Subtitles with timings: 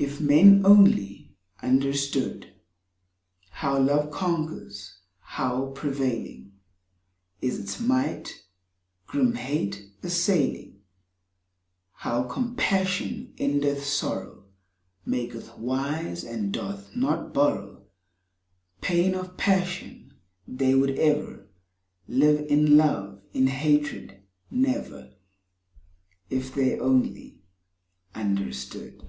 [0.00, 2.52] If men only understood
[3.50, 6.52] How Love conquers; how prevailing
[7.42, 8.44] Is its might,
[9.08, 10.82] grim hate assailing;
[11.94, 14.44] How Compassion endeth sorrow,
[15.04, 17.84] Maketh wise, and doth not borrow
[18.80, 20.14] Pain of passion;
[20.46, 21.48] they would ever
[22.06, 25.16] Live in Love, in hatred never—
[26.30, 27.40] If they only
[28.14, 29.02] understood.